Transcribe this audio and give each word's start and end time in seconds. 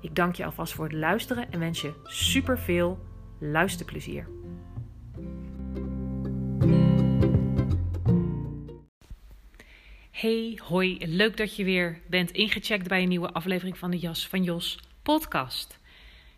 Ik 0.00 0.14
dank 0.14 0.34
je 0.34 0.44
alvast 0.44 0.72
voor 0.72 0.84
het 0.84 0.94
luisteren 0.94 1.50
en 1.52 1.58
wens 1.58 1.80
je 1.80 1.92
super 2.04 2.58
veel 2.58 2.98
luisterplezier. 3.38 4.28
Hey, 10.10 10.60
hoi, 10.62 11.06
leuk 11.06 11.36
dat 11.36 11.56
je 11.56 11.64
weer 11.64 12.00
bent 12.08 12.30
ingecheckt 12.30 12.88
bij 12.88 13.02
een 13.02 13.08
nieuwe 13.08 13.32
aflevering 13.32 13.78
van 13.78 13.90
de 13.90 13.98
Jas 13.98 14.28
van 14.28 14.42
Jos 14.42 14.80
podcast. 15.02 15.78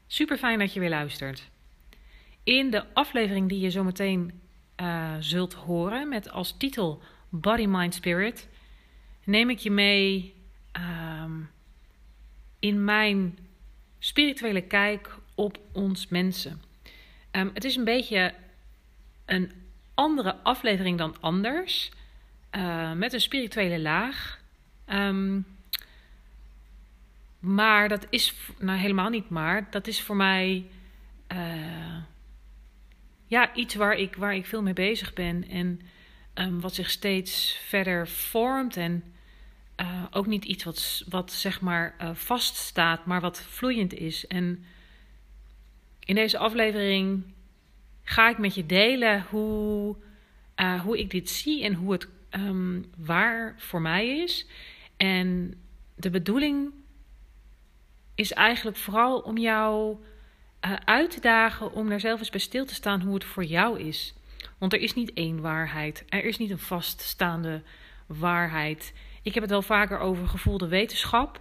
Super 0.06 0.38
fijn 0.38 0.58
dat 0.58 0.72
je 0.72 0.80
weer 0.80 0.88
luistert. 0.88 1.50
In 2.44 2.70
de 2.70 2.94
aflevering 2.94 3.48
die 3.48 3.60
je 3.60 3.70
zometeen 3.70 4.40
uh, 4.76 5.14
zult 5.18 5.54
horen 5.54 6.08
met 6.08 6.30
als 6.30 6.56
titel 6.56 7.02
Body, 7.28 7.66
Mind, 7.66 7.94
Spirit, 7.94 8.48
neem 9.24 9.50
ik 9.50 9.58
je 9.58 9.70
mee 9.70 10.34
um, 11.22 11.50
in 12.58 12.84
mijn 12.84 13.38
spirituele 13.98 14.62
kijk 14.62 15.16
op 15.34 15.58
ons 15.72 16.08
mensen. 16.08 16.62
Um, 17.32 17.50
het 17.54 17.64
is 17.64 17.76
een 17.76 17.84
beetje 17.84 18.34
een 19.24 19.52
andere 19.94 20.36
aflevering 20.42 20.98
dan 20.98 21.16
anders, 21.20 21.90
uh, 22.56 22.92
met 22.92 23.12
een 23.12 23.20
spirituele 23.20 23.80
laag. 23.80 24.40
Um, 24.86 25.46
maar 27.38 27.88
dat 27.88 28.06
is, 28.10 28.34
nou 28.58 28.78
helemaal 28.78 29.08
niet 29.08 29.28
maar, 29.28 29.70
dat 29.70 29.86
is 29.86 30.02
voor 30.02 30.16
mij 30.16 30.66
uh, 31.32 31.96
ja, 33.26 33.54
iets 33.54 33.74
waar 33.74 33.94
ik, 33.94 34.16
waar 34.16 34.34
ik 34.34 34.46
veel 34.46 34.62
mee 34.62 34.72
bezig 34.72 35.12
ben 35.12 35.48
en 35.48 35.80
um, 36.34 36.60
wat 36.60 36.74
zich 36.74 36.90
steeds 36.90 37.60
verder 37.66 38.08
vormt 38.08 38.76
en 38.76 39.04
uh, 39.80 40.04
ook 40.10 40.26
niet 40.26 40.44
iets 40.44 40.64
wat, 40.64 41.04
wat 41.08 41.32
zeg 41.32 41.60
maar 41.60 41.94
uh, 42.00 42.10
vaststaat, 42.14 43.06
maar 43.06 43.20
wat 43.20 43.42
vloeiend 43.42 43.94
is. 43.94 44.26
En 44.26 44.64
in 46.00 46.14
deze 46.14 46.38
aflevering 46.38 47.24
ga 48.02 48.28
ik 48.28 48.38
met 48.38 48.54
je 48.54 48.66
delen 48.66 49.26
hoe, 49.30 49.96
uh, 50.56 50.80
hoe 50.80 50.98
ik 50.98 51.10
dit 51.10 51.30
zie 51.30 51.64
en 51.64 51.74
hoe 51.74 51.92
het 51.92 52.08
um, 52.30 52.84
waar 52.96 53.54
voor 53.58 53.80
mij 53.80 54.22
is. 54.22 54.46
En 54.96 55.54
de 55.94 56.10
bedoeling 56.10 56.72
is 58.14 58.32
eigenlijk 58.32 58.76
vooral 58.76 59.18
om 59.18 59.38
jou 59.38 59.96
uit 60.84 61.10
te 61.10 61.20
dagen 61.20 61.72
om 61.72 61.88
daar 61.88 62.00
zelf 62.00 62.18
eens 62.18 62.30
bij 62.30 62.40
stil 62.40 62.66
te 62.66 62.74
staan 62.74 63.00
hoe 63.00 63.14
het 63.14 63.24
voor 63.24 63.44
jou 63.44 63.80
is. 63.80 64.14
Want 64.58 64.72
er 64.72 64.80
is 64.80 64.94
niet 64.94 65.12
één 65.12 65.40
waarheid. 65.40 66.04
Er 66.08 66.24
is 66.24 66.38
niet 66.38 66.50
een 66.50 66.58
vaststaande 66.58 67.62
waarheid. 68.06 68.92
Ik 69.22 69.34
heb 69.34 69.42
het 69.42 69.52
wel 69.52 69.62
vaker 69.62 69.98
over 69.98 70.28
gevoelde 70.28 70.68
wetenschap. 70.68 71.40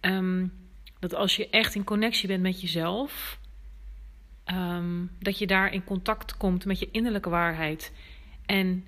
Um, 0.00 0.52
dat 0.98 1.14
als 1.14 1.36
je 1.36 1.50
echt 1.50 1.74
in 1.74 1.84
connectie 1.84 2.28
bent 2.28 2.42
met 2.42 2.60
jezelf, 2.60 3.38
um, 4.44 5.10
dat 5.18 5.38
je 5.38 5.46
daar 5.46 5.72
in 5.72 5.84
contact 5.84 6.36
komt 6.36 6.64
met 6.64 6.78
je 6.78 6.88
innerlijke 6.90 7.30
waarheid. 7.30 7.92
En 8.46 8.84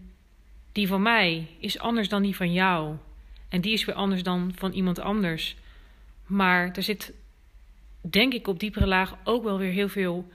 die 0.73 0.87
van 0.87 1.03
mij 1.03 1.49
is 1.59 1.79
anders 1.79 2.09
dan 2.09 2.23
die 2.23 2.37
van 2.37 2.53
jou. 2.53 2.97
En 3.49 3.61
die 3.61 3.73
is 3.73 3.85
weer 3.85 3.95
anders 3.95 4.23
dan 4.23 4.53
van 4.55 4.73
iemand 4.73 4.99
anders. 4.99 5.57
Maar 6.27 6.71
er 6.73 6.83
zit, 6.83 7.15
denk 8.01 8.33
ik, 8.33 8.47
op 8.47 8.61
diepere 8.61 8.87
laag 8.87 9.17
ook 9.25 9.43
wel 9.45 9.59
weer 9.59 9.73
heel 9.73 9.89
veel 9.89 10.29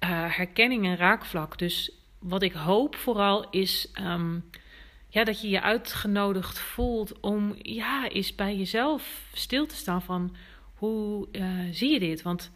uh, 0.00 0.36
herkenning 0.36 0.84
en 0.84 0.96
raakvlak. 0.96 1.58
Dus 1.58 1.92
wat 2.18 2.42
ik 2.42 2.52
hoop 2.52 2.96
vooral 2.96 3.50
is 3.50 3.92
um, 4.00 4.44
ja, 5.16 5.24
dat 5.24 5.40
je 5.40 5.48
je 5.48 5.62
uitgenodigd 5.62 6.58
voelt 6.58 7.20
om 7.20 7.54
ja, 7.62 8.08
eens 8.08 8.34
bij 8.34 8.56
jezelf 8.56 9.28
stil 9.32 9.66
te 9.66 9.74
staan 9.74 10.02
van 10.02 10.36
hoe 10.74 11.28
uh, 11.32 11.60
zie 11.70 11.92
je 11.92 11.98
dit? 11.98 12.22
Want 12.22 12.50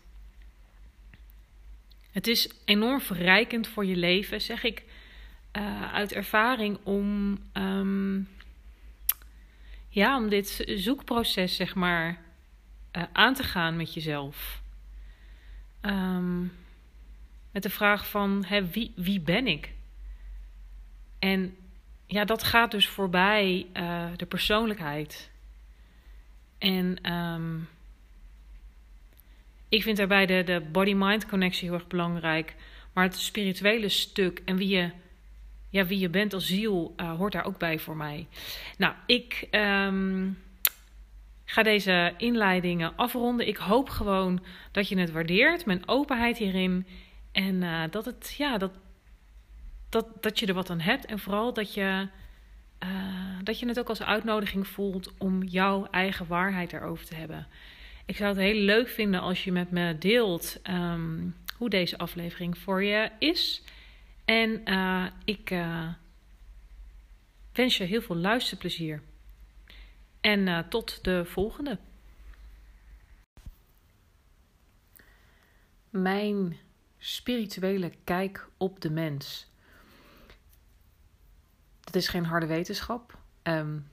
het 2.10 2.26
is 2.26 2.50
enorm 2.64 3.00
verrijkend 3.00 3.66
voor 3.66 3.84
je 3.84 3.96
leven, 3.96 4.40
zeg 4.40 4.64
ik 4.64 4.84
uh, 5.56 5.92
uit 5.92 6.12
ervaring, 6.12 6.78
om, 6.82 7.38
um, 7.52 8.28
ja, 9.88 10.16
om 10.16 10.28
dit 10.28 10.64
zoekproces 10.66 11.56
zeg 11.56 11.74
maar 11.74 12.22
uh, 12.96 13.02
aan 13.12 13.34
te 13.34 13.42
gaan 13.42 13.76
met 13.76 13.94
jezelf. 13.94 14.62
Um, 15.82 16.52
met 17.50 17.62
de 17.62 17.70
vraag 17.70 18.08
van 18.08 18.44
hè, 18.46 18.66
wie, 18.66 18.92
wie 18.96 19.20
ben 19.20 19.46
ik? 19.46 19.72
En 21.18 21.54
ja, 22.10 22.24
dat 22.24 22.42
gaat 22.42 22.70
dus 22.70 22.88
voorbij 22.88 23.66
uh, 23.76 24.04
de 24.16 24.26
persoonlijkheid. 24.26 25.30
En 26.58 27.12
um, 27.12 27.68
ik 29.68 29.82
vind 29.82 29.96
daarbij 29.96 30.26
de, 30.26 30.42
de 30.44 30.60
body-mind 30.72 31.26
connectie 31.26 31.68
heel 31.68 31.78
erg 31.78 31.86
belangrijk. 31.86 32.54
Maar 32.92 33.04
het 33.04 33.18
spirituele 33.18 33.88
stuk 33.88 34.42
en 34.44 34.56
wie 34.56 34.68
je, 34.68 34.90
ja, 35.68 35.86
wie 35.86 35.98
je 35.98 36.08
bent 36.08 36.34
als 36.34 36.46
ziel 36.46 36.94
uh, 36.96 37.16
hoort 37.16 37.32
daar 37.32 37.44
ook 37.44 37.58
bij 37.58 37.78
voor 37.78 37.96
mij. 37.96 38.26
Nou, 38.78 38.94
ik 39.06 39.48
um, 39.50 40.38
ga 41.44 41.62
deze 41.62 42.14
inleidingen 42.16 42.96
afronden. 42.96 43.48
Ik 43.48 43.56
hoop 43.56 43.88
gewoon 43.88 44.44
dat 44.72 44.88
je 44.88 44.98
het 44.98 45.10
waardeert, 45.10 45.66
mijn 45.66 45.88
openheid 45.88 46.38
hierin. 46.38 46.86
En 47.32 47.54
uh, 47.54 47.82
dat, 47.90 48.04
het, 48.04 48.34
ja, 48.38 48.58
dat, 48.58 48.72
dat, 49.90 50.22
dat 50.22 50.38
je 50.38 50.46
er 50.46 50.54
wat 50.54 50.70
aan 50.70 50.80
hebt. 50.80 51.06
En 51.06 51.18
vooral 51.18 51.52
dat 51.52 51.74
je, 51.74 52.08
uh, 52.84 53.38
dat 53.42 53.58
je 53.58 53.66
het 53.66 53.78
ook 53.78 53.88
als 53.88 54.02
uitnodiging 54.02 54.66
voelt 54.66 55.12
om 55.18 55.42
jouw 55.42 55.86
eigen 55.90 56.26
waarheid 56.26 56.72
erover 56.72 57.06
te 57.06 57.14
hebben. 57.14 57.46
Ik 58.06 58.16
zou 58.16 58.28
het 58.28 58.38
heel 58.38 58.60
leuk 58.60 58.88
vinden 58.88 59.20
als 59.20 59.44
je 59.44 59.52
met 59.52 59.70
me 59.70 59.98
deelt 59.98 60.60
um, 60.70 61.36
hoe 61.56 61.70
deze 61.70 61.98
aflevering 61.98 62.58
voor 62.58 62.82
je 62.82 63.10
is. 63.18 63.62
En 64.24 64.60
uh, 64.64 65.06
ik 65.24 65.50
uh, 65.50 65.88
wens 67.52 67.76
je 67.76 67.84
heel 67.84 68.02
veel 68.02 68.16
luisterplezier. 68.16 69.02
En 70.20 70.68
tot 70.68 71.04
de 71.04 71.24
volgende. 71.24 71.78
Mijn 75.90 76.56
spirituele 76.98 77.92
kijk 78.04 78.48
op 78.56 78.80
de 78.80 78.90
mens. 78.90 79.49
Dat 81.90 82.02
is 82.02 82.08
geen 82.08 82.24
harde 82.24 82.46
wetenschap. 82.46 83.18
Um, 83.42 83.88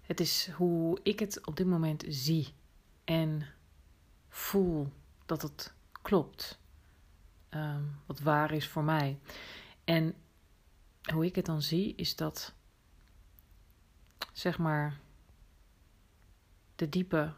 het 0.00 0.20
is 0.20 0.50
hoe 0.50 0.98
ik 1.02 1.18
het 1.18 1.46
op 1.46 1.56
dit 1.56 1.66
moment 1.66 2.04
zie 2.08 2.54
en 3.04 3.46
voel 4.28 4.92
dat 5.26 5.42
het 5.42 5.72
klopt. 6.02 6.58
Um, 7.50 8.00
wat 8.06 8.20
waar 8.20 8.52
is 8.52 8.68
voor 8.68 8.84
mij. 8.84 9.18
En 9.84 10.14
hoe 11.12 11.24
ik 11.24 11.34
het 11.34 11.46
dan 11.46 11.62
zie 11.62 11.94
is 11.96 12.16
dat, 12.16 12.54
zeg 14.32 14.58
maar, 14.58 14.98
de 16.76 16.88
diepe 16.88 17.32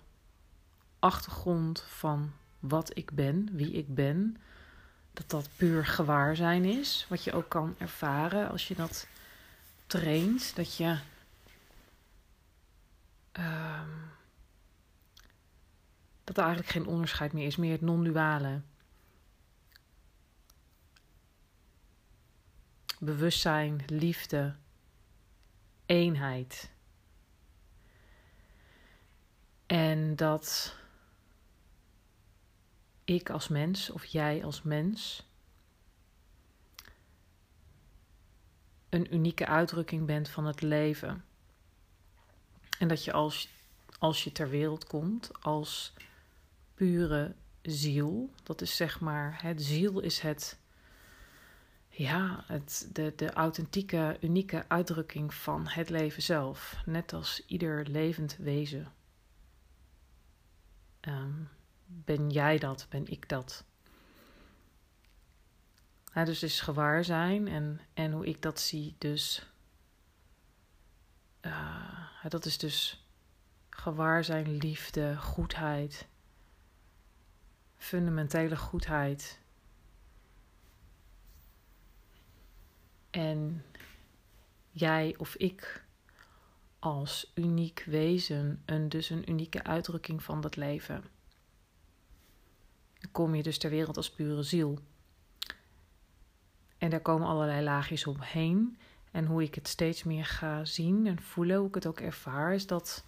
achtergrond 0.99 1.81
van 1.81 2.33
wat 2.59 2.97
ik 2.97 3.11
ben, 3.11 3.49
wie 3.53 3.73
ik 3.73 3.95
ben, 3.95 4.37
dat 5.13 5.31
dat 5.31 5.49
puur 5.57 5.87
gewaarzijn 5.87 6.65
is. 6.65 7.07
Wat 7.09 7.25
je 7.25 7.33
ook 7.33 7.49
kan 7.49 7.75
ervaren 7.79 8.51
als 8.51 8.69
je 8.69 8.75
dat 8.75 9.07
traint. 9.87 10.57
Dat 10.57 10.77
je 10.77 10.99
um, 13.33 14.11
dat 16.25 16.37
er 16.37 16.43
eigenlijk 16.43 16.73
geen 16.73 16.87
onderscheid 16.87 17.33
meer 17.33 17.47
is, 17.47 17.57
meer 17.57 17.73
het 17.73 17.81
non-duale. 17.81 18.61
Bewustzijn, 22.99 23.83
liefde, 23.87 24.55
eenheid. 25.87 26.71
En 29.67 30.17
dat 30.17 30.77
ik 33.05 33.31
als 33.31 33.49
mens 33.49 33.91
of 33.91 34.05
jij 34.05 34.45
als 34.45 34.63
mens 34.63 35.27
een 38.97 39.15
unieke 39.15 39.47
uitdrukking 39.47 40.07
bent 40.07 40.29
van 40.29 40.45
het 40.45 40.63
leven. 40.63 41.25
En 42.79 42.89
dat 42.89 43.05
je 43.05 43.13
als, 43.13 43.49
als 43.99 44.25
je 44.25 44.33
ter 44.33 44.49
wereld 44.49 44.87
komt 44.87 45.31
als 45.41 45.95
pure 46.75 47.35
ziel, 47.63 48.31
dat 48.43 48.61
is 48.61 48.77
zeg 48.77 49.01
maar, 49.01 49.39
het 49.43 49.63
ziel 49.63 50.01
is 50.01 50.21
het, 50.21 50.59
ja, 51.89 52.45
het, 52.47 52.89
de, 52.93 53.13
de 53.17 53.33
authentieke, 53.33 54.17
unieke 54.21 54.65
uitdrukking 54.69 55.35
van 55.35 55.67
het 55.67 55.91
leven 55.91 56.23
zelf. 56.23 56.77
Net 56.85 57.13
als 57.13 57.43
ieder 57.47 57.87
levend 57.89 58.37
wezen. 58.37 58.93
Um, 61.01 61.49
ben 61.87 62.31
jij 62.31 62.59
dat? 62.59 62.87
Ben 62.89 63.07
ik 63.07 63.29
dat? 63.29 63.65
Dus 66.25 66.43
is 66.43 66.61
gewaar 66.61 67.05
zijn 67.05 67.49
en, 67.49 67.81
en 67.95 68.13
hoe 68.13 68.27
ik 68.27 68.43
dat 68.43 68.61
zie, 68.61 68.95
dus. 68.99 69.51
Uh, 71.43 72.07
dat 72.29 72.45
is 72.45 72.59
dus 72.59 73.07
gewaar 73.71 74.25
zijn, 74.25 74.57
liefde, 74.57 75.17
goedheid, 75.17 76.07
fundamentele 77.77 78.57
goedheid. 78.57 79.41
En 83.11 83.65
jij 84.71 85.15
of 85.19 85.35
ik 85.35 85.85
als 86.79 87.33
uniek 87.35 87.85
wezen, 87.87 88.63
een, 88.65 88.89
dus 88.89 89.11
een 89.11 89.31
unieke 89.31 89.63
uitdrukking 89.63 90.23
van 90.23 90.41
dat 90.41 90.57
leven 90.57 91.05
kom 93.13 93.35
je 93.35 93.43
dus 93.43 93.59
ter 93.59 93.71
wereld 93.71 93.97
als 93.97 94.11
pure 94.11 94.43
ziel. 94.43 94.79
En 96.79 96.91
daar 96.91 97.01
komen 97.01 97.29
allerlei 97.29 97.63
laagjes 97.63 98.07
omheen. 98.07 98.79
En 99.11 99.27
hoe 99.27 99.43
ik 99.43 99.55
het 99.55 99.69
steeds 99.69 100.05
meer 100.05 100.25
ga 100.25 100.65
zien 100.65 101.07
en 101.07 101.23
voelen, 101.23 101.57
hoe 101.59 101.69
ik 101.69 101.75
het 101.75 101.87
ook 101.87 102.01
ervaar, 102.01 102.55
is 102.55 102.67
dat 102.67 103.05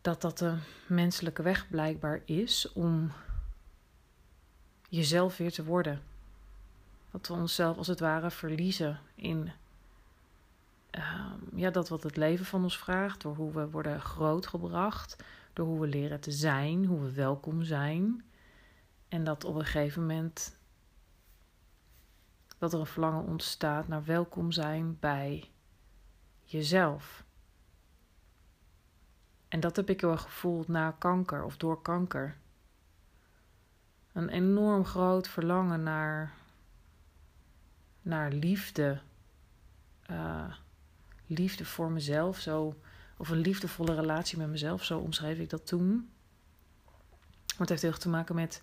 dat, 0.00 0.20
dat 0.20 0.38
de 0.38 0.56
menselijke 0.86 1.42
weg 1.42 1.68
blijkbaar 1.68 2.22
is 2.24 2.72
om 2.72 3.12
jezelf 4.88 5.36
weer 5.36 5.52
te 5.52 5.64
worden. 5.64 6.02
Dat 7.10 7.26
we 7.26 7.34
onszelf 7.34 7.76
als 7.76 7.86
het 7.86 8.00
ware 8.00 8.30
verliezen 8.30 9.00
in 9.14 9.50
uh, 10.98 11.32
ja, 11.54 11.70
dat 11.70 11.88
wat 11.88 12.02
het 12.02 12.16
leven 12.16 12.44
van 12.44 12.62
ons 12.62 12.78
vraagt, 12.78 13.20
door 13.20 13.34
hoe 13.34 13.52
we 13.52 13.70
worden 13.70 14.00
grootgebracht, 14.00 15.24
door 15.52 15.66
hoe 15.66 15.80
we 15.80 15.86
leren 15.86 16.20
te 16.20 16.30
zijn, 16.30 16.84
hoe 16.84 17.00
we 17.00 17.12
welkom 17.12 17.62
zijn. 17.62 18.24
En 19.08 19.24
dat 19.24 19.44
op 19.44 19.54
een 19.54 19.64
gegeven 19.64 20.00
moment 20.00 20.56
dat 22.62 22.72
er 22.72 22.80
een 22.80 22.86
verlangen 22.86 23.24
ontstaat 23.24 23.88
naar 23.88 24.04
welkom 24.04 24.52
zijn 24.52 24.96
bij 25.00 25.50
jezelf. 26.44 27.24
En 29.48 29.60
dat 29.60 29.76
heb 29.76 29.88
ik 29.88 30.02
erg 30.02 30.22
gevoeld 30.22 30.68
na 30.68 30.90
kanker 30.90 31.44
of 31.44 31.56
door 31.56 31.82
kanker. 31.82 32.36
Een 34.12 34.28
enorm 34.28 34.84
groot 34.84 35.28
verlangen 35.28 35.82
naar, 35.82 36.32
naar 38.02 38.32
liefde. 38.32 39.00
Uh, 40.10 40.54
liefde 41.26 41.64
voor 41.64 41.90
mezelf. 41.90 42.38
Zo 42.38 42.80
of 43.16 43.28
een 43.28 43.40
liefdevolle 43.40 43.94
relatie 43.94 44.38
met 44.38 44.48
mezelf, 44.48 44.84
zo 44.84 44.98
omschreef 44.98 45.38
ik 45.38 45.50
dat 45.50 45.66
toen. 45.66 46.10
Maar 47.46 47.58
het 47.58 47.68
heeft 47.68 47.82
heel 47.82 47.90
erg 47.90 48.00
te 48.00 48.08
maken 48.08 48.34
met 48.34 48.62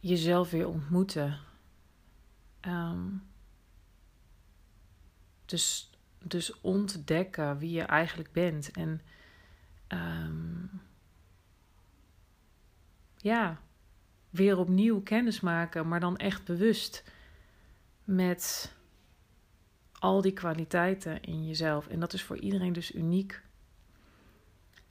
jezelf 0.00 0.50
weer 0.50 0.68
ontmoeten. 0.68 1.52
Ehm, 2.64 3.08
dus, 5.44 5.90
dus 6.18 6.60
ontdekken 6.60 7.58
wie 7.58 7.70
je 7.70 7.82
eigenlijk 7.82 8.32
bent. 8.32 8.70
En 8.70 9.00
um, 9.88 10.70
ja, 13.16 13.60
weer 14.30 14.58
opnieuw 14.58 15.00
kennis 15.00 15.40
maken, 15.40 15.88
maar 15.88 16.00
dan 16.00 16.16
echt 16.16 16.44
bewust 16.44 17.04
met 18.04 18.74
al 19.98 20.20
die 20.20 20.32
kwaliteiten 20.32 21.22
in 21.22 21.46
jezelf. 21.46 21.86
En 21.86 22.00
dat 22.00 22.12
is 22.12 22.22
voor 22.22 22.38
iedereen 22.38 22.72
dus 22.72 22.94
uniek. 22.94 23.42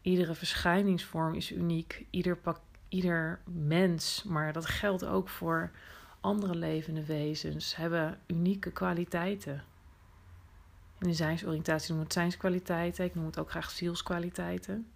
Iedere 0.02 0.36
verschijningsvorm 0.36 1.34
is 1.34 1.52
uniek. 1.52 2.06
Ieder, 2.10 2.38
pak, 2.38 2.62
ieder 2.88 3.42
mens, 3.46 4.24
maar 4.24 4.54
dat 4.54 4.66
geldt 4.66 5.06
ook 5.06 5.30
voor 5.30 5.72
andere 6.24 6.56
levende 6.56 7.06
wezens, 7.06 7.76
hebben 7.76 8.20
unieke 8.28 8.72
kwaliteiten. 8.72 9.64
In 11.00 11.08
de 11.08 11.14
zijnsoriëntatie 11.14 11.88
noemen 11.88 12.08
we 12.08 12.14
het 12.14 12.22
zijnskwaliteiten. 12.24 13.06
Ik 13.06 13.16
noem 13.16 13.26
het 13.26 13.40
ook 13.40 13.50
graag 13.50 13.72
zielskwaliteiten. 13.72 14.88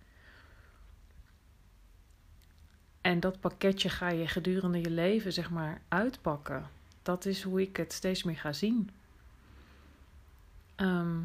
En 3.02 3.20
dat 3.20 3.40
pakketje 3.40 3.90
ga 3.90 4.10
je 4.10 4.28
gedurende 4.28 4.82
je 4.82 4.90
leven, 4.90 5.34
zeg 5.34 5.50
maar, 5.50 5.82
uitpakken. 5.88 6.70
Dat 7.02 7.26
is 7.26 7.44
hoe 7.44 7.62
ik 7.62 7.78
het 7.78 7.94
steeds 7.94 8.24
meer 8.24 8.36
ga 8.36 8.54
zien. 8.54 8.90
Ehm, 10.76 11.20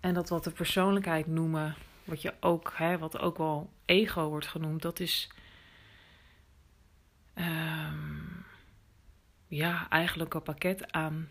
en 0.00 0.14
dat 0.14 0.28
wat 0.28 0.44
de 0.44 0.50
persoonlijkheid 0.50 1.26
noemen, 1.26 1.74
wat 2.04 2.22
je 2.22 2.34
ook, 2.40 2.72
hè, 2.74 2.98
wat 2.98 3.18
ook 3.18 3.38
wel 3.38 3.70
ego 3.84 4.28
wordt 4.28 4.46
genoemd, 4.46 4.82
dat 4.82 5.00
is 5.00 5.30
um, 7.34 8.44
ja, 9.48 9.88
eigenlijk 9.88 10.34
een 10.34 10.42
pakket 10.42 10.92
aan 10.92 11.28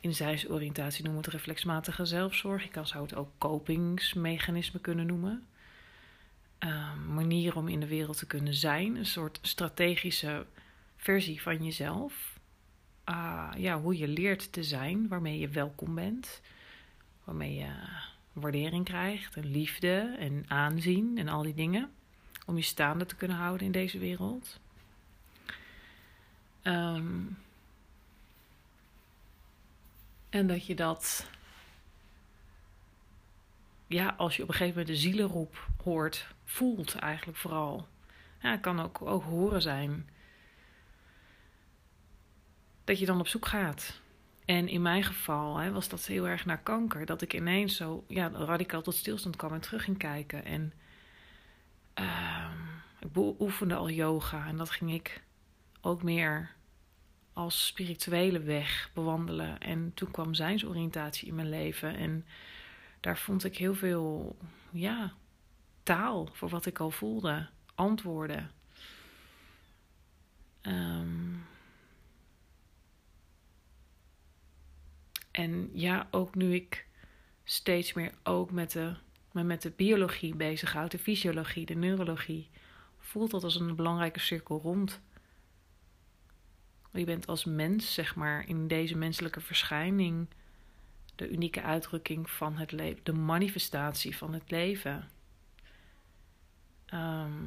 in 0.00 0.14
zijnsoriëntatie 0.14 1.04
noemen 1.04 1.22
we 1.22 1.26
het 1.26 1.36
reflexmatige 1.36 2.04
zelfzorg. 2.04 2.64
Ik 2.64 2.72
kan 2.72 2.86
zou 2.86 3.02
het 3.02 3.14
ook 3.14 3.30
kopingsmechanisme 3.38 4.80
kunnen 4.80 5.06
noemen. 5.06 5.46
Um, 6.58 7.14
manier 7.14 7.56
om 7.56 7.68
in 7.68 7.80
de 7.80 7.86
wereld 7.86 8.18
te 8.18 8.26
kunnen 8.26 8.54
zijn. 8.54 8.96
Een 8.96 9.06
soort 9.06 9.38
strategische 9.42 10.46
versie 10.96 11.42
van 11.42 11.64
jezelf. 11.64 12.38
Ah, 13.04 13.50
ja, 13.56 13.80
hoe 13.80 13.98
je 13.98 14.08
leert 14.08 14.52
te 14.52 14.62
zijn, 14.62 15.08
waarmee 15.08 15.38
je 15.38 15.48
welkom 15.48 15.94
bent, 15.94 16.40
waarmee 17.24 17.54
je 17.54 17.70
waardering 18.32 18.84
krijgt 18.84 19.36
en 19.36 19.50
liefde 19.50 20.16
en 20.18 20.44
aanzien 20.48 21.18
en 21.18 21.28
al 21.28 21.42
die 21.42 21.54
dingen. 21.54 21.90
Om 22.46 22.56
je 22.56 22.62
staande 22.62 23.06
te 23.06 23.16
kunnen 23.16 23.36
houden 23.36 23.66
in 23.66 23.72
deze 23.72 23.98
wereld. 23.98 24.60
Ehm, 26.68 27.24
en 30.28 30.46
dat 30.46 30.66
je 30.66 30.74
dat, 30.74 31.30
ja, 33.86 34.14
als 34.16 34.36
je 34.36 34.42
op 34.42 34.48
een 34.48 34.54
gegeven 34.54 34.78
moment 34.78 34.96
de 34.96 35.02
zielenroep 35.02 35.68
hoort, 35.82 36.26
voelt 36.44 36.94
eigenlijk 36.94 37.38
vooral. 37.38 37.88
Het 38.38 38.60
kan 38.60 38.80
ook, 38.80 39.02
ook 39.02 39.22
horen 39.22 39.62
zijn 39.62 40.08
dat 42.84 42.98
je 42.98 43.06
dan 43.06 43.20
op 43.20 43.28
zoek 43.28 43.46
gaat. 43.46 44.00
En 44.44 44.68
in 44.68 44.82
mijn 44.82 45.04
geval 45.04 45.56
hè, 45.56 45.72
was 45.72 45.88
dat 45.88 46.06
heel 46.06 46.28
erg 46.28 46.44
naar 46.44 46.62
kanker. 46.62 47.06
Dat 47.06 47.22
ik 47.22 47.34
ineens 47.34 47.76
zo 47.76 48.04
ja, 48.08 48.28
radicaal 48.28 48.82
tot 48.82 48.94
stilstand 48.94 49.36
kwam 49.36 49.52
en 49.52 49.60
terug 49.60 49.84
ging 49.84 49.98
kijken. 49.98 50.44
En 50.44 50.72
uh, 52.00 52.50
ik 53.00 53.16
oefende 53.16 53.74
al 53.74 53.90
yoga. 53.90 54.46
En 54.46 54.56
dat 54.56 54.70
ging 54.70 54.92
ik 54.92 55.22
ook 55.80 56.02
meer 56.02 56.56
als 57.38 57.66
spirituele 57.66 58.40
weg 58.40 58.90
bewandelen. 58.94 59.58
En 59.58 59.92
toen 59.94 60.10
kwam 60.10 60.34
zijnsoriëntatie 60.34 61.28
in 61.28 61.34
mijn 61.34 61.48
leven. 61.48 61.96
En 61.96 62.26
daar 63.00 63.18
vond 63.18 63.44
ik 63.44 63.56
heel 63.56 63.74
veel 63.74 64.36
ja, 64.70 65.12
taal 65.82 66.28
voor 66.32 66.48
wat 66.48 66.66
ik 66.66 66.78
al 66.78 66.90
voelde. 66.90 67.48
Antwoorden. 67.74 68.50
Um, 70.62 71.46
En 75.30 75.70
ja, 75.72 76.08
ook 76.10 76.34
nu 76.34 76.54
ik 76.54 76.86
steeds 77.44 77.92
meer 77.92 78.12
ook 78.22 78.50
met 78.50 78.72
de, 78.72 78.94
me 79.32 79.42
met 79.42 79.62
de 79.62 79.70
biologie 79.70 80.34
bezighoud, 80.34 80.90
de 80.90 80.98
fysiologie, 80.98 81.66
de 81.66 81.74
neurologie, 81.74 82.50
voelt 82.98 83.30
dat 83.30 83.44
als 83.44 83.60
een 83.60 83.76
belangrijke 83.76 84.20
cirkel 84.20 84.60
rond. 84.60 85.00
Je 86.92 87.04
bent 87.04 87.26
als 87.26 87.44
mens, 87.44 87.94
zeg 87.94 88.14
maar, 88.14 88.48
in 88.48 88.68
deze 88.68 88.96
menselijke 88.96 89.40
verschijning 89.40 90.26
de 91.14 91.28
unieke 91.30 91.62
uitdrukking 91.62 92.30
van 92.30 92.56
het 92.56 92.72
leven, 92.72 93.00
de 93.02 93.12
manifestatie 93.12 94.16
van 94.16 94.32
het 94.32 94.50
leven. 94.50 95.10
Ehm, 96.86 97.42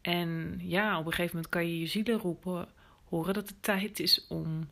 en 0.00 0.60
ja, 0.62 0.98
op 0.98 1.06
een 1.06 1.12
gegeven 1.12 1.36
moment 1.36 1.52
kan 1.52 1.66
je 1.66 1.78
je 1.78 1.86
zielen 1.86 2.18
roepen, 2.18 2.68
horen 3.08 3.34
dat 3.34 3.48
het 3.48 3.62
tijd 3.62 4.00
is 4.00 4.26
om, 4.26 4.68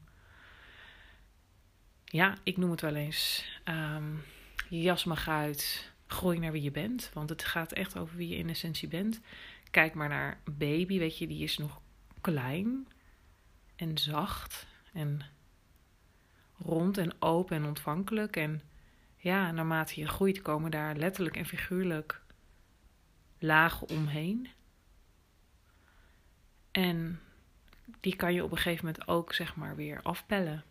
ja, 2.05 2.37
ik 2.43 2.57
noem 2.57 2.71
het 2.71 2.81
wel 2.81 2.95
eens, 2.95 3.45
um, 3.65 4.23
je 4.69 4.81
jas 4.81 5.05
mag 5.05 5.29
uit, 5.29 5.93
groei 6.07 6.39
naar 6.39 6.53
wie 6.53 6.63
je 6.63 6.71
bent. 6.71 7.11
Want 7.15 7.29
het 7.29 7.45
gaat 7.45 7.73
echt 7.73 7.99
over 7.99 8.17
wie 8.17 8.29
je 8.29 8.37
in 8.37 8.49
essentie 8.49 8.89
bent. 8.89 9.21
Kijk 9.71 9.95
maar 9.95 10.09
naar 10.09 10.41
baby, 10.45 10.99
weet 10.99 11.19
je, 11.19 11.27
die 11.27 11.43
is 11.43 11.59
nog 11.59 11.81
klein 12.21 12.89
en 13.77 13.99
zacht 13.99 14.67
en 14.93 15.21
rond 16.57 16.99
en 16.99 17.23
open 17.23 17.57
en 17.57 17.65
ontvankelijk. 17.65 18.37
En 18.37 18.63
ja, 19.17 19.51
naarmate 19.51 20.01
je 20.01 20.09
groeit 20.09 20.43
komen 20.43 20.71
daar 20.71 20.97
letterlijk 20.97 21.37
en 21.37 21.47
figuurlijk 21.47 22.23
lagen 23.39 23.89
omheen. 23.89 24.49
En 26.71 27.21
die 28.01 28.17
kan 28.17 28.35
je 28.35 28.45
op 28.45 28.51
een 28.51 28.57
gegeven 28.57 28.85
moment 28.85 29.09
ook 29.09 29.35
zeg 29.35 29.57
maar 29.57 29.77
weer 29.77 30.03
afpellen. 30.03 30.65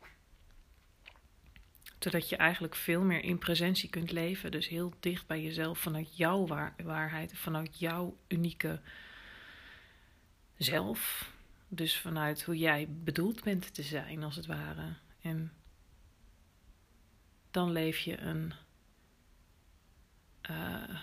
Zodat 1.99 2.29
je 2.29 2.35
eigenlijk 2.35 2.75
veel 2.75 3.01
meer 3.01 3.23
in 3.23 3.37
presentie 3.37 3.89
kunt 3.89 4.11
leven. 4.11 4.51
Dus 4.51 4.67
heel 4.67 4.93
dicht 4.99 5.27
bij 5.27 5.41
jezelf 5.41 5.79
vanuit 5.79 6.17
jouw 6.17 6.47
waarheid, 6.83 7.37
vanuit 7.37 7.79
jouw 7.79 8.17
unieke 8.27 8.81
zelf. 10.57 11.31
Dus 11.67 11.97
vanuit 11.97 12.43
hoe 12.43 12.57
jij 12.57 12.87
bedoeld 12.89 13.43
bent 13.43 13.73
te 13.73 13.83
zijn, 13.83 14.23
als 14.23 14.35
het 14.35 14.45
ware. 14.45 14.95
En 15.21 15.51
dan 17.51 17.71
leef 17.71 17.99
je 17.99 18.17
een, 18.17 18.53
uh, 20.49 20.99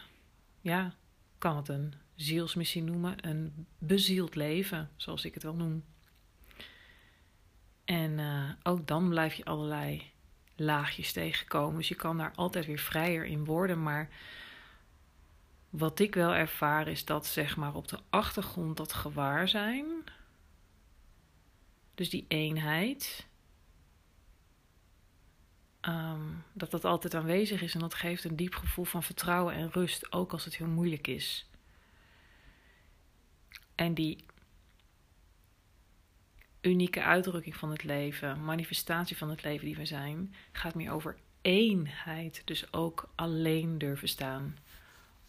ja, 0.61 0.95
kan 1.39 1.57
het 1.57 1.69
een 1.69 1.95
zielsmissie 2.15 2.83
noemen, 2.83 3.29
een 3.29 3.67
bezield 3.79 4.35
leven, 4.35 4.91
zoals 4.97 5.25
ik 5.25 5.35
het 5.35 5.43
wel 5.43 5.55
noem. 5.55 5.85
En 7.85 8.19
uh, 8.19 8.51
ook 8.63 8.87
dan 8.87 9.09
blijf 9.09 9.35
je 9.35 9.45
allerlei 9.45 10.13
laagjes 10.57 11.13
tegenkomen. 11.13 11.77
Dus 11.77 11.89
je 11.89 11.95
kan 11.95 12.19
daar 12.19 12.33
altijd 12.35 12.67
weer 12.67 12.79
vrijer 12.79 13.25
in 13.25 13.45
worden. 13.45 13.83
Maar 13.83 14.09
wat 15.71 15.99
ik 15.99 16.15
wel 16.15 16.35
ervaar 16.35 16.89
is 16.89 17.05
dat 17.05 17.27
zeg 17.27 17.57
maar 17.57 17.75
op 17.75 17.89
de 17.89 17.99
achtergrond 18.11 18.77
dat 18.77 18.93
gewaar 18.93 19.49
zijn. 19.49 19.87
Dus 21.95 22.11
die 22.11 22.25
eenheid. 22.29 23.27
Um, 25.81 26.45
dat 26.53 26.71
dat 26.71 26.85
altijd 26.85 27.15
aanwezig 27.15 27.63
is 27.63 27.75
en 27.75 27.81
dat 27.81 27.95
geeft 27.95 28.25
een 28.25 28.37
diep 28.37 28.55
gevoel 28.55 28.85
van 28.85 29.03
vertrouwen 29.03 29.55
en 29.55 29.71
rust, 29.71 30.13
ook 30.13 30.33
als 30.33 30.45
het 30.45 30.57
heel 30.57 30.67
moeilijk 30.67 31.07
is. 31.07 31.49
En 33.75 33.95
die 33.95 34.25
unieke 36.67 37.03
uitdrukking 37.03 37.57
van 37.57 37.71
het 37.71 37.85
leven, 37.85 38.45
manifestatie 38.45 39.17
van 39.17 39.31
het 39.31 39.43
leven 39.43 39.67
die 39.67 39.77
we 39.77 39.87
zijn, 39.87 40.35
gaat 40.53 40.75
meer 40.75 40.93
over 40.93 41.17
eenheid. 41.43 42.43
Dus 42.45 42.73
ook 42.73 43.09
alleen 43.15 43.79
durven 43.79 44.09
staan. 44.09 44.59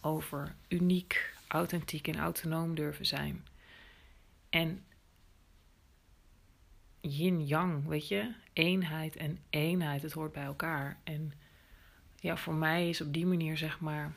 Over 0.02 0.56
uniek, 0.68 1.34
authentiek 1.48 2.08
en 2.08 2.18
autonoom 2.18 2.76
durven 2.76 3.06
zijn. 3.06 3.46
En 4.50 4.84
yin-yang, 7.00 7.88
weet 7.88 8.08
je? 8.08 8.34
Eenheid 8.54 9.16
en 9.16 9.40
eenheid, 9.50 10.02
het 10.02 10.12
hoort 10.14 10.32
bij 10.32 10.44
elkaar. 10.44 10.98
En 11.04 11.34
ja, 12.20 12.38
voor 12.38 12.56
mij 12.56 12.90
is 12.90 13.02
op 13.02 13.14
die 13.14 13.26
manier 13.26 13.58
zeg 13.58 13.80
maar 13.80 14.14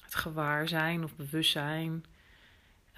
het 0.00 0.14
gewaarzijn 0.14 1.04
of 1.04 1.16
bewustzijn, 1.16 2.04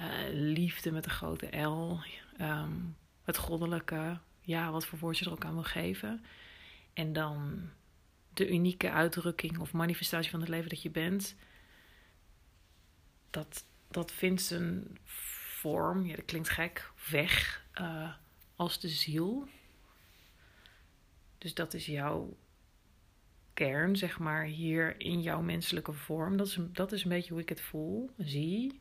uh, 0.01 0.07
liefde 0.33 0.93
met 0.93 1.05
een 1.05 1.11
grote 1.11 1.57
L, 1.57 1.99
um, 2.41 2.97
het 3.23 3.37
goddelijke, 3.37 4.19
ja, 4.41 4.71
wat 4.71 4.87
voor 4.87 4.99
woord 4.99 5.19
je 5.19 5.25
er 5.25 5.33
ook 5.33 5.45
aan 5.45 5.55
wil 5.55 5.63
geven. 5.63 6.25
En 6.93 7.13
dan 7.13 7.69
de 8.35 8.49
unieke 8.49 8.91
uitdrukking 8.91 9.59
of 9.59 9.73
manifestatie 9.73 10.31
van 10.31 10.41
het 10.41 10.49
leven 10.49 10.69
dat 10.69 10.83
je 10.83 10.91
bent. 10.91 11.37
Dat, 13.31 13.65
dat 13.89 14.13
vindt 14.13 14.51
een 14.51 14.99
vorm, 15.05 16.07
ja, 16.07 16.17
dat 16.17 16.25
klinkt 16.25 16.49
gek, 16.49 16.93
weg 17.11 17.65
uh, 17.81 18.13
als 18.57 18.81
de 18.81 18.89
ziel. 18.89 19.49
Dus 21.39 21.55
dat 21.55 21.75
is 21.75 21.87
jouw 21.87 22.37
kern, 23.55 23.97
zeg 23.97 24.19
maar, 24.19 24.45
hier 24.45 25.01
in 25.01 25.23
jouw 25.23 25.43
menselijke 25.43 25.93
vorm. 25.93 26.37
Dat 26.37 26.47
is, 26.47 26.59
dat 26.61 26.93
is 26.93 27.03
een 27.03 27.09
beetje 27.09 27.33
hoe 27.33 27.43
ik 27.43 27.49
het 27.49 27.61
voel, 27.61 28.11
zie. 28.19 28.81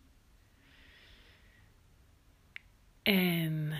En 3.06 3.74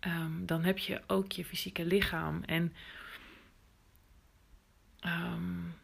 um, 0.00 0.46
dan 0.46 0.64
heb 0.64 0.78
je 0.78 1.00
ook 1.06 1.32
je 1.32 1.44
fysieke 1.44 1.84
lichaam. 1.84 2.42
En 2.42 2.72
um, 5.04 5.74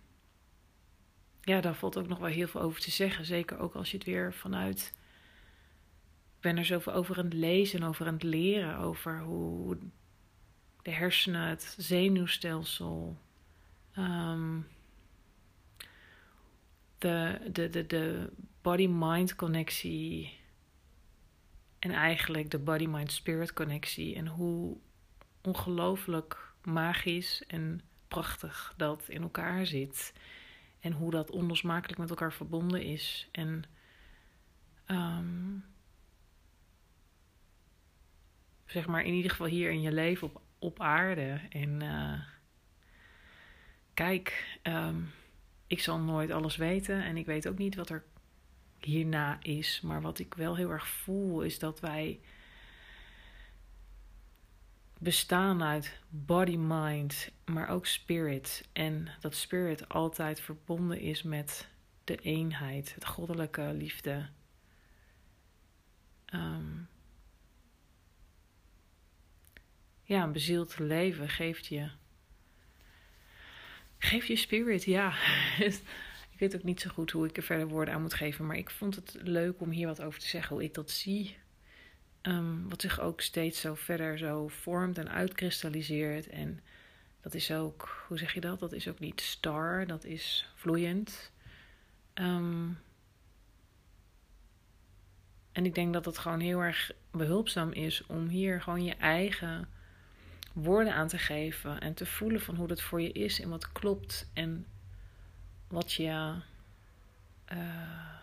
ja, 1.40 1.60
daar 1.60 1.74
valt 1.74 1.96
ook 1.96 2.08
nog 2.08 2.18
wel 2.18 2.28
heel 2.28 2.48
veel 2.48 2.60
over 2.60 2.80
te 2.80 2.90
zeggen. 2.90 3.24
Zeker 3.24 3.58
ook 3.58 3.74
als 3.74 3.90
je 3.90 3.96
het 3.96 4.06
weer 4.06 4.32
vanuit. 4.34 4.92
Ik 6.36 6.40
ben 6.40 6.56
er 6.56 6.64
zoveel 6.64 6.92
over 6.92 7.18
aan 7.18 7.24
het 7.24 7.34
lezen, 7.34 7.82
over 7.82 8.06
aan 8.06 8.12
het 8.12 8.22
leren. 8.22 8.78
Over 8.78 9.20
hoe 9.20 9.78
de 10.82 10.90
hersenen, 10.90 11.48
het 11.48 11.74
zenuwstelsel. 11.78 13.18
Um, 13.98 14.66
de, 16.98 17.40
de, 17.52 17.70
de, 17.70 17.86
de 17.86 18.30
body-mind 18.62 19.34
connectie 19.34 20.42
en 21.84 21.90
eigenlijk 21.90 22.50
de 22.50 22.58
body-mind-spirit 22.58 23.52
connectie. 23.52 24.14
En 24.14 24.26
hoe 24.26 24.76
ongelooflijk 25.42 26.52
magisch 26.62 27.46
en 27.46 27.80
prachtig 28.08 28.74
dat 28.76 29.08
in 29.08 29.22
elkaar 29.22 29.66
zit. 29.66 30.12
En 30.80 30.92
hoe 30.92 31.10
dat 31.10 31.30
onlosmakelijk 31.30 31.98
met 31.98 32.10
elkaar 32.10 32.32
verbonden 32.32 32.82
is. 32.82 33.28
En 33.32 33.64
um, 34.86 35.64
zeg 38.66 38.86
maar 38.86 39.04
in 39.04 39.14
ieder 39.14 39.30
geval 39.30 39.46
hier 39.46 39.70
in 39.70 39.80
je 39.80 39.92
leven 39.92 40.26
op, 40.26 40.40
op 40.58 40.80
aarde. 40.80 41.40
En 41.50 41.82
uh, 41.82 42.20
kijk, 43.94 44.58
um, 44.62 45.10
ik 45.66 45.80
zal 45.80 45.98
nooit 45.98 46.30
alles 46.30 46.56
weten. 46.56 47.04
En 47.04 47.16
ik 47.16 47.26
weet 47.26 47.48
ook 47.48 47.58
niet 47.58 47.74
wat 47.74 47.90
er 47.90 48.04
hierna 48.84 49.38
is. 49.42 49.80
Maar 49.80 50.02
wat 50.02 50.18
ik 50.18 50.34
wel 50.34 50.56
heel 50.56 50.70
erg 50.70 50.86
voel 50.88 51.42
is 51.42 51.58
dat 51.58 51.80
wij 51.80 52.20
bestaan 54.98 55.62
uit 55.62 55.98
body, 56.08 56.56
mind, 56.56 57.30
maar 57.44 57.68
ook 57.68 57.86
spirit. 57.86 58.68
En 58.72 59.08
dat 59.20 59.34
spirit 59.34 59.88
altijd 59.88 60.40
verbonden 60.40 61.00
is 61.00 61.22
met 61.22 61.68
de 62.04 62.16
eenheid, 62.16 62.94
het 62.94 63.06
goddelijke 63.06 63.72
liefde. 63.72 64.28
Um, 66.34 66.88
ja, 70.02 70.22
een 70.22 70.32
bezield 70.32 70.78
leven 70.78 71.28
geeft 71.28 71.66
je. 71.66 71.90
Geeft 73.98 74.26
je 74.26 74.36
spirit, 74.36 74.84
ja. 74.84 75.14
Ik 76.34 76.40
weet 76.40 76.54
ook 76.56 76.62
niet 76.62 76.80
zo 76.80 76.90
goed 76.90 77.10
hoe 77.10 77.26
ik 77.26 77.36
er 77.36 77.42
verder 77.42 77.68
woorden 77.68 77.94
aan 77.94 78.02
moet 78.02 78.14
geven. 78.14 78.46
Maar 78.46 78.56
ik 78.56 78.70
vond 78.70 78.94
het 78.94 79.16
leuk 79.22 79.60
om 79.60 79.70
hier 79.70 79.86
wat 79.86 80.02
over 80.02 80.20
te 80.20 80.28
zeggen. 80.28 80.54
Hoe 80.54 80.64
ik 80.64 80.74
dat 80.74 80.90
zie. 80.90 81.36
Um, 82.22 82.68
wat 82.68 82.80
zich 82.80 83.00
ook 83.00 83.20
steeds 83.20 83.60
zo 83.60 83.74
verder 83.74 84.18
zo 84.18 84.48
vormt 84.48 84.98
en 84.98 85.10
uitkristalliseert. 85.10 86.28
En 86.28 86.60
dat 87.20 87.34
is 87.34 87.50
ook, 87.50 88.04
hoe 88.08 88.18
zeg 88.18 88.34
je 88.34 88.40
dat? 88.40 88.60
Dat 88.60 88.72
is 88.72 88.88
ook 88.88 88.98
niet 88.98 89.20
star, 89.20 89.86
dat 89.86 90.04
is 90.04 90.48
vloeiend. 90.54 91.32
Um, 92.14 92.78
en 95.52 95.64
ik 95.64 95.74
denk 95.74 95.92
dat 95.92 96.04
het 96.04 96.18
gewoon 96.18 96.40
heel 96.40 96.60
erg 96.60 96.92
behulpzaam 97.10 97.72
is 97.72 98.06
om 98.06 98.28
hier 98.28 98.62
gewoon 98.62 98.84
je 98.84 98.94
eigen 98.94 99.68
woorden 100.52 100.94
aan 100.94 101.08
te 101.08 101.18
geven. 101.18 101.80
En 101.80 101.94
te 101.94 102.06
voelen 102.06 102.40
van 102.40 102.54
hoe 102.54 102.66
dat 102.68 102.82
voor 102.82 103.00
je 103.00 103.12
is 103.12 103.40
en 103.40 103.48
wat 103.48 103.72
klopt. 103.72 104.30
En 104.32 104.66
wat 105.74 105.92
je. 105.92 106.34
Uh, 107.52 108.18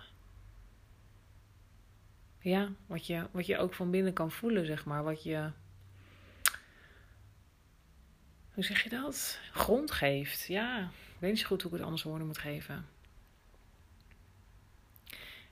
ja, 2.39 2.70
wat 2.86 3.08
je, 3.08 3.27
wat 3.31 3.46
je 3.46 3.58
ook 3.58 3.74
van 3.74 3.91
binnen 3.91 4.13
kan 4.13 4.31
voelen, 4.31 4.65
zeg 4.65 4.86
maar. 4.86 5.03
Wat 5.03 5.24
je. 5.24 5.50
Hoe 8.53 8.63
zeg 8.63 8.84
je 8.84 8.89
dat? 8.89 9.39
Grond 9.51 9.91
geeft. 9.91 10.48
Ja, 10.48 10.79
ik 10.79 11.20
weet 11.20 11.31
niet 11.31 11.39
zo 11.39 11.48
goed 11.48 11.62
hoe 11.62 11.72
ik 11.72 11.77
het 11.77 11.86
anders 11.86 12.03
woorden 12.03 12.27
moet 12.27 12.38
geven. 12.38 12.86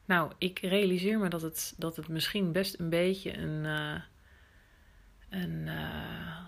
Nou, 0.06 0.32
ik 0.38 0.60
realiseer 0.60 1.20
me 1.20 1.30
dat 1.30 1.42
het, 1.42 1.74
dat 1.78 1.96
het 1.96 2.08
misschien 2.08 2.52
best 2.52 2.80
een 2.80 2.90
beetje 2.90 3.38
een. 3.38 3.66
Uh, 3.66 4.02
een 5.30 5.68
uh, 5.68 6.40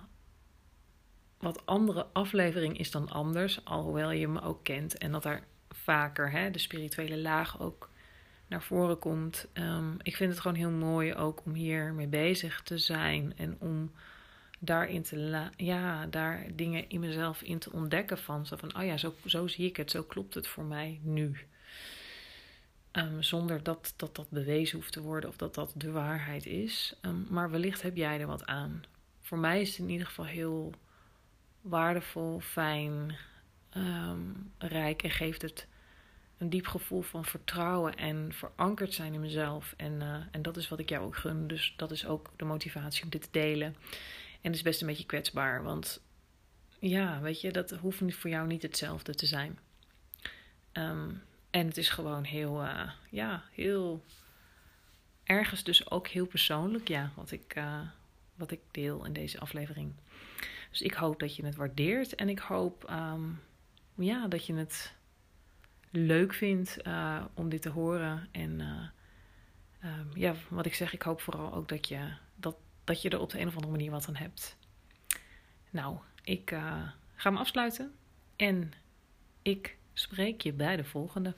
wat 1.42 1.66
andere 1.66 2.06
aflevering 2.14 2.78
is 2.78 2.92
dan 2.92 3.10
anders, 3.10 3.66
alhoewel 3.66 4.12
je 4.12 4.28
me 4.28 4.42
ook 4.42 4.64
kent 4.64 4.98
en 4.98 5.12
dat 5.12 5.26
er 5.26 5.44
vaker 5.70 6.32
hè, 6.32 6.52
de 6.52 6.60
spirituele 6.60 7.18
laag 7.18 7.62
ook 7.62 7.90
naar 8.48 8.64
voren 8.64 9.00
komt. 9.00 9.48
Ehm, 9.54 9.94
ik 10.02 10.16
vind 10.16 10.32
het 10.32 10.40
gewoon 10.40 10.58
heel 10.58 10.72
mooi 10.72 11.16
ook 11.16 11.42
om 11.46 11.54
hier 11.54 11.94
mee 11.94 12.08
bezig 12.08 12.62
te 12.62 12.78
zijn 12.78 13.34
en 13.38 13.56
om 13.60 13.92
daarin 14.60 15.02
te 15.02 15.50
ja, 15.58 16.06
daar 16.06 16.46
dingen 16.54 16.90
in 16.90 17.00
mezelf 17.00 17.42
in 17.42 17.60
te 17.60 17.72
ontdekken 17.72 18.18
van 18.18 18.46
zo 18.46 18.56
van 18.56 18.78
oh 18.78 18.86
ja, 18.86 18.98
zo, 18.98 19.14
zo 19.26 19.48
zie 19.48 19.68
ik 19.68 19.78
het, 19.78 19.92
zo 19.92 20.04
klopt 20.04 20.34
het 20.34 20.48
voor 20.48 20.64
mij 20.64 21.00
nu. 21.04 21.38
Ehm, 22.92 23.22
zonder 23.22 23.64
dat, 23.64 23.94
dat 23.96 24.16
dat 24.16 24.30
bewezen 24.30 24.78
hoeft 24.78 24.92
te 24.92 25.02
worden 25.02 25.30
of 25.30 25.38
dat 25.38 25.56
dat 25.56 25.74
de 25.76 25.92
waarheid 25.92 26.46
is. 26.46 26.96
Ehm, 27.02 27.16
maar 27.30 27.52
wellicht 27.52 27.82
heb 27.82 27.96
jij 27.96 28.20
er 28.20 28.28
wat 28.28 28.46
aan. 28.46 28.84
Voor 29.22 29.38
mij 29.38 29.62
is 29.62 29.70
het 29.70 29.78
in 29.78 29.90
ieder 29.90 30.08
geval 30.08 30.26
heel 30.26 30.74
waardevol, 31.62 32.40
fijn, 32.40 33.18
rijk 34.58 35.04
en 35.04 35.12
geeft 35.12 35.42
het 35.42 35.68
een 36.42 36.50
diep 36.50 36.68
gevoel 36.68 37.02
van 37.02 37.26
vertrouwen 37.26 37.96
en 37.96 38.34
verankerd 38.34 38.94
zijn 38.94 39.14
in 39.14 39.20
mezelf. 39.20 39.74
En, 39.78 40.02
uh, 40.02 40.16
en 40.32 40.42
dat 40.42 40.58
is 40.58 40.70
wat 40.70 40.80
ik 40.80 40.90
jou 40.90 41.06
ook 41.06 41.16
gun. 41.16 41.48
Dus 41.48 41.74
dat 41.78 41.92
is 41.92 42.06
ook 42.06 42.32
de 42.36 42.46
motivatie 42.46 43.04
om 43.04 43.10
dit 43.10 43.22
te 43.22 43.28
delen. 43.32 43.76
En 44.42 44.50
het 44.50 44.56
is 44.56 44.62
best 44.62 44.82
een 44.82 44.88
beetje 44.88 45.06
kwetsbaar, 45.06 45.64
want 45.64 46.02
ja, 46.80 47.22
weet 47.22 47.42
je, 47.42 47.52
dat 47.52 47.72
hoeft 47.72 48.16
voor 48.16 48.30
jou 48.30 48.48
niet 48.48 48.62
hetzelfde 48.62 49.16
te 49.16 49.26
zijn. 49.26 49.60
Um, 50.74 51.22
en 51.50 51.68
het 51.68 51.78
is 51.78 51.90
gewoon 51.90 52.24
heel, 52.24 52.64
uh, 52.64 52.92
ja, 53.10 53.44
heel 53.52 54.04
ergens 55.24 55.64
dus 55.64 55.90
ook 55.90 56.08
heel 56.08 56.26
persoonlijk, 56.26 56.88
ja, 56.88 57.12
wat 57.16 57.32
ik, 57.32 57.56
uh, 57.58 57.82
wat 58.36 58.52
ik 58.52 58.60
deel 58.72 59.06
in 59.06 59.14
deze 59.14 59.40
aflevering. 59.40 59.94
Dus 60.72 60.82
ik 60.82 60.94
hoop 60.94 61.20
dat 61.20 61.36
je 61.36 61.46
het 61.46 61.56
waardeert 61.56 62.16
en 62.16 62.30
ik 62.30 62.40
hoop, 62.40 62.90
um, 62.90 63.40
ja, 63.96 64.28
dat 64.28 64.46
je 64.46 64.54
het 64.54 64.96
leuk 65.90 66.34
vindt 66.34 66.78
uh, 66.88 67.26
om 67.34 67.50
dit 67.50 67.62
te 67.62 67.70
horen. 67.70 68.28
En 68.32 68.60
uh, 68.60 69.92
um, 70.00 70.10
ja, 70.14 70.34
wat 70.50 70.66
ik 70.66 70.74
zeg, 70.74 70.94
ik 70.94 71.02
hoop 71.02 71.22
vooral 71.22 71.54
ook 71.54 71.70
dat 71.70 71.88
je, 71.88 72.14
dat, 72.36 72.56
dat 72.84 73.02
je 73.02 73.10
er 73.10 73.20
op 73.20 73.30
de 73.30 73.40
een 73.40 73.48
of 73.48 73.54
andere 73.54 73.72
manier 73.72 73.92
wat 73.92 74.08
aan 74.08 74.16
hebt. 74.16 74.58
Nou, 75.70 75.98
ik 76.24 76.52
uh, 76.52 76.90
ga 77.16 77.30
me 77.30 77.40
afsluiten 77.40 77.94
en 78.36 78.72
ik 79.42 79.78
spreek 79.94 80.42
je 80.42 80.54
bij 80.54 80.76
de 80.76 80.84
volgende. 80.84 81.34